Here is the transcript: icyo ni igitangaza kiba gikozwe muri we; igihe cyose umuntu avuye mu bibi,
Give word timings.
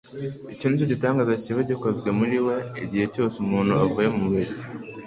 icyo 0.53 0.65
ni 0.67 0.77
igitangaza 0.85 1.33
kiba 1.43 1.61
gikozwe 1.69 2.09
muri 2.19 2.37
we; 2.47 2.57
igihe 2.83 3.05
cyose 3.13 3.35
umuntu 3.43 3.71
avuye 3.83 4.09
mu 4.17 4.25
bibi, 4.33 4.55